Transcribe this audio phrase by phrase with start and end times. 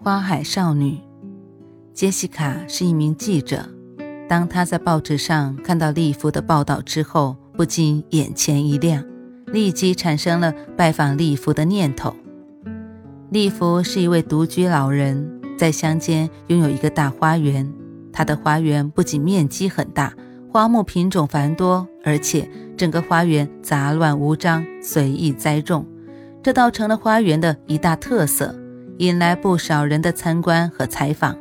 [0.00, 0.96] 花海少女
[1.92, 3.68] 杰西卡是一名记者。
[4.28, 9.04] 当她在报纸上看到利弗的报道之后，不禁眼前一亮，
[9.46, 12.14] 立即产生了拜访利弗的念头。
[13.30, 17.68] 利弗是一位独居老人，在乡间拥有一个大花园。
[18.12, 20.14] 他的花园不仅面积很大，
[20.48, 25.84] 花木品种繁多，而且整个花园杂乱无章，随意栽种，
[26.40, 28.54] 这倒成了花园的一大特色。
[28.98, 31.36] 引来不少人的参观和采访。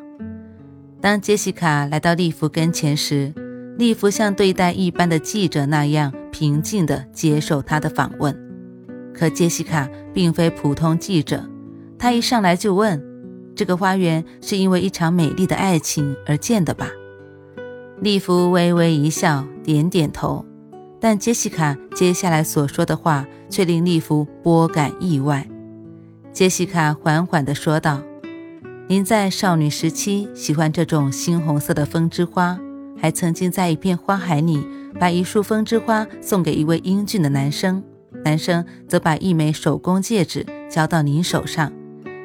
[1.02, 3.34] 当杰西卡来到利弗跟前时，
[3.78, 8.36] 利弗像对待一般的记者那样平静地接受他的访问。
[9.14, 11.44] 可杰西卡并非普通记者，
[11.98, 13.04] 他一上来就问
[13.56, 16.88] ：“这个花园是因为一场美丽的爱情而建的吧？”
[18.02, 20.46] 利弗微微一笑，点点头。
[21.00, 25.48] 但杰西卡接下来所说的话却令利弗颇感意外。
[26.38, 28.00] 杰西卡缓缓地说道
[28.88, 32.60] ：“您在少女时期喜欢这种猩红色的风之花，
[32.96, 34.64] 还曾经在一片花海里
[35.00, 37.84] 把一束风之花送给一位英俊的男生，
[38.24, 41.74] 男生则把一枚手工戒指交到您手上，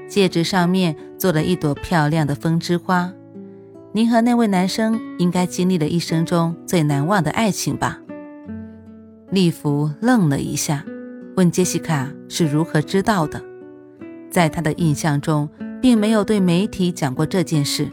[0.07, 3.11] 戒指上面做了一朵漂亮的风之花。
[3.93, 7.99] 您和那位男生应该经历了一生中最难忘的爱情吧？”
[9.33, 10.85] 利弗愣了一下，
[11.37, 13.52] 问杰西卡是如何知道的。
[14.33, 15.47] 在他的印象中，
[15.81, 17.89] 并没有对媒体讲过这件事。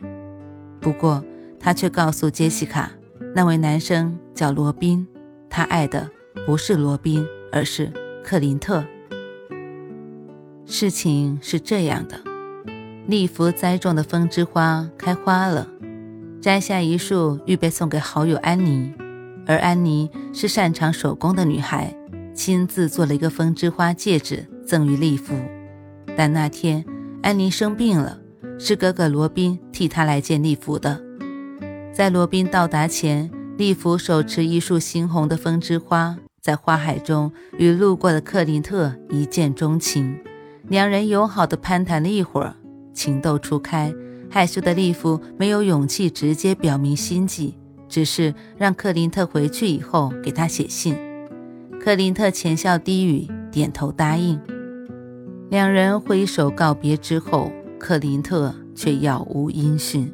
[0.80, 1.22] 不过，
[1.60, 2.90] 他却告诉杰西卡，
[3.36, 5.06] 那位男生叫罗宾，
[5.50, 6.10] 他爱的
[6.46, 7.92] 不是罗宾，而是
[8.24, 8.86] 克林特。
[10.66, 12.18] 事情是这样的：
[13.06, 15.68] 利弗栽种的风之花开花了，
[16.40, 18.94] 摘下一束预备送给好友安妮，
[19.46, 21.94] 而安妮是擅长手工的女孩，
[22.34, 25.36] 亲自做了一个风之花戒指赠予利弗。
[26.20, 26.84] 但那天，
[27.24, 28.20] 安妮生病了，
[28.60, 31.02] 是哥哥罗宾替她来见利弗的。
[31.94, 40.20] 在罗宾到达前，利弗手持一束猩红的风之花，在花海中与路过的克林特一见钟情。
[40.68, 42.54] 两人友好地攀谈了一会儿，
[42.94, 43.94] 情窦初开，
[44.30, 47.58] 害羞的利弗没有勇气直接表明心迹，
[47.88, 50.98] 只是让克林特回去以后给他写信。
[51.80, 54.38] 克林特浅笑低语，点头答应。
[55.50, 60.14] 两人挥手告别之后，克林特却杳无音讯。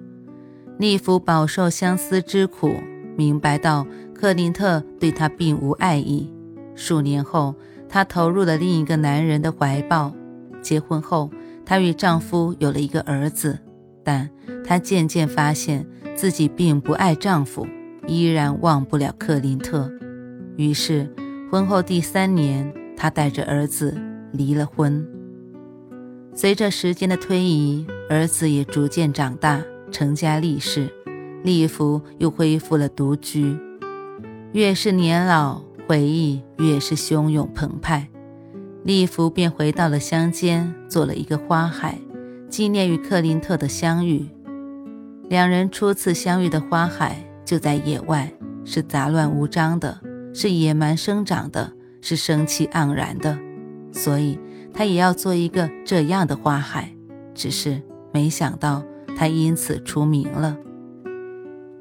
[0.78, 2.72] 利弗饱受相思之苦，
[3.18, 6.31] 明白到克林特对他并无爱意。
[6.73, 7.53] 数年后，
[7.90, 10.13] 她投入了另一个男人的怀抱。
[10.62, 11.29] 结婚后，
[11.66, 13.59] 她与丈夫有了一个儿子，
[14.03, 14.29] 但
[14.63, 15.85] 她渐渐发现
[16.16, 17.67] 自己并不爱丈夫，
[18.07, 19.91] 依然忘不了克林特。
[20.56, 21.09] 于是，
[21.52, 23.97] 婚后第三年，她带着儿子
[24.31, 25.06] 离了婚。
[26.38, 30.94] 随着时间的推移，儿子也逐渐长大，成家立室，
[31.44, 33.57] 利弗又恢复了独居。
[34.51, 38.09] 越是年老，回忆越是汹涌澎湃。
[38.84, 41.97] 利弗便回到了乡间，做了一个花海，
[42.50, 44.28] 纪念与克林特的相遇。
[45.29, 48.29] 两人初次相遇的花海就在野外，
[48.66, 50.02] 是杂乱无章的，
[50.34, 51.72] 是野蛮生长的，
[52.02, 53.40] 是生气盎然的，
[53.94, 54.38] 所以。
[54.78, 56.94] 他也要做一个这样的花海，
[57.34, 57.81] 只是
[58.12, 58.84] 没想到
[59.16, 60.58] 他因此出名了。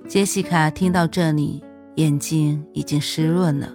[0.06, 1.60] 杰西卡听到这里，
[1.96, 3.68] 眼睛已经湿润了，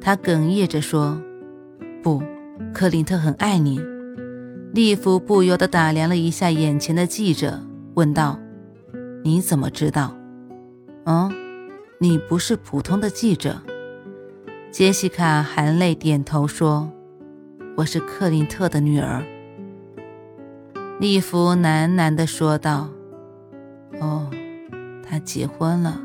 [0.00, 1.20] 她哽咽着说
[2.02, 2.22] ：“不，
[2.72, 3.78] 克林特很爱你。”
[4.72, 7.60] 利弗不由得打量了一下眼前的记者，
[7.94, 8.38] 问道
[9.22, 10.16] ：“你怎么知道
[11.04, 11.30] ？”“嗯，
[11.98, 13.60] 你不是普通的记者。”
[14.72, 16.90] 杰西卡含泪点头说。
[17.80, 19.24] 我是克林特的女儿，
[20.98, 22.90] 利弗喃喃地说道
[23.98, 24.30] ：“哦，
[25.02, 25.98] 他结婚了。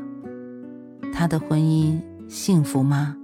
[1.12, 3.14] 他的婚姻幸福吗？”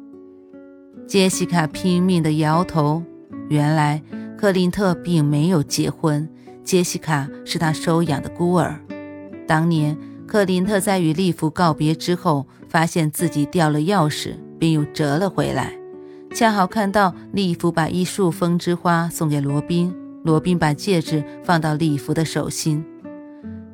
[1.09, 3.03] 杰西卡拼命地摇头。
[3.49, 4.03] 原来
[4.37, 6.29] 克林特并没有结婚，
[6.63, 8.79] 杰西卡是他收养的孤儿。
[9.47, 9.97] 当年
[10.27, 15.73] 克林特在与利弗告别之后，发现自己掉了钥匙，便又折了回来。
[16.35, 19.95] 恰好看到利弗把一束风之花送给罗宾，
[20.25, 22.85] 罗宾把戒指放到利弗的手心。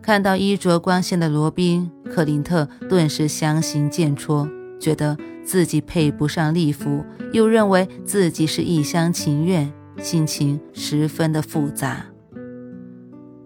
[0.03, 4.51] 看到衣着光鲜的罗宾，克林特顿时相形见绌，
[4.81, 12.07] 觉得自己配不上利弗，又认为自己是一厢情愿，心情十分的复杂。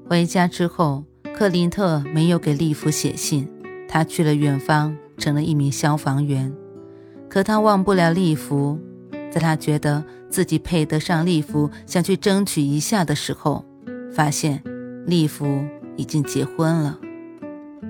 [0.08, 1.04] 回家之后，
[1.34, 3.46] 克林特没有给利弗写信，
[3.86, 6.50] 他去了远方，成了一名消防员。
[7.28, 8.78] 可他忘不了利弗，
[9.32, 13.64] 在他觉得自己配得上利弗，想去争取一下的时候，
[14.12, 14.62] 发现
[15.06, 15.64] 利弗
[15.96, 16.98] 已经结婚了。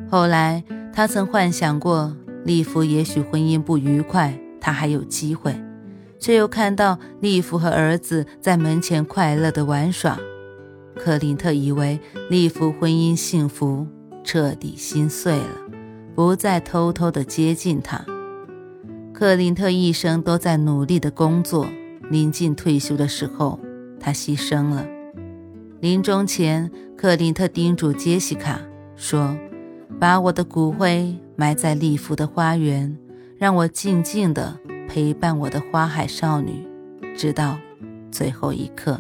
[0.08, 0.62] 后来
[0.92, 5.52] 他曾幻想过利弗也许婚姻不愉快，他还有机会，
[6.20, 10.16] 却又看到利弗和儿子在门前快乐地玩耍。
[10.94, 11.98] 克林特以为
[12.30, 13.86] 利弗婚姻幸福，
[14.22, 15.56] 彻底心碎了，
[16.14, 18.04] 不再偷偷的接近他。
[19.12, 21.66] 克林特一生都在努力的工作，
[22.10, 23.60] 临近退休的时候，
[24.00, 24.86] 他牺牲了。
[25.80, 28.58] 临终前，克林特叮嘱杰西卡
[28.96, 29.36] 说
[30.00, 32.96] ：“把我的骨灰埋在利弗的花园，
[33.36, 36.66] 让我静静地陪伴我的花海少女，
[37.14, 37.58] 直到
[38.10, 38.98] 最后一刻。”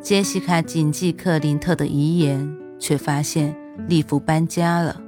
[0.00, 3.54] 杰西卡谨记克林特的遗言，却发现
[3.88, 5.00] 利弗搬家了。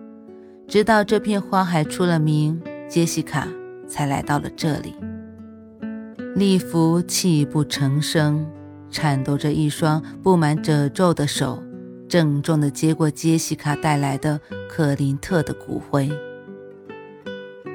[0.66, 3.46] 直到这片花海出了名，杰西卡。
[3.90, 4.94] 才来到了这里。
[6.36, 8.46] 利弗泣不成声，
[8.88, 11.60] 颤抖着一双布满褶皱的手，
[12.08, 16.08] 郑重地接过杰西卡带来的克林特的骨灰。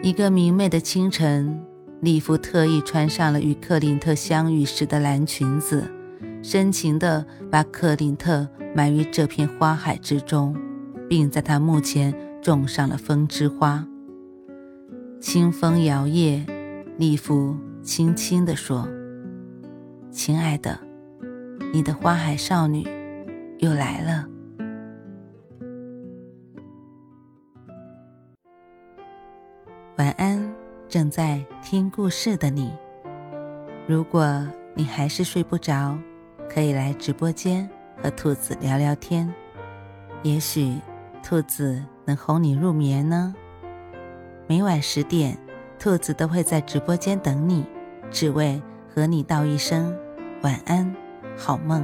[0.02, 1.62] 一个明媚的清晨，
[2.00, 5.84] 利弗特意穿上了与克林特相遇时的蓝裙子，
[6.42, 10.56] 深情地把克林特埋于这片花海之中，
[11.10, 13.86] 并在他墓前种上了风之花。
[15.20, 16.46] 清风摇曳，
[16.98, 18.88] 利弗轻轻地说
[20.12, 20.80] ：“亲爱的，
[21.74, 22.88] 你的花海少女
[23.60, 24.28] 又来了。”
[29.98, 30.54] 晚安，
[30.88, 32.72] 正在听故事的你。
[33.88, 35.98] 如果你还是睡不着，
[36.50, 37.68] 可以来直播间
[38.02, 39.34] 和兔子聊聊天，
[40.22, 40.76] 也许
[41.24, 43.34] 兔子能哄你入眠呢。
[44.48, 45.36] 每晚十点，
[45.80, 47.66] 兔子都会在直播间等你，
[48.12, 48.62] 只为
[48.94, 49.98] 和你道一声
[50.44, 50.96] 晚安，
[51.36, 51.84] 好梦。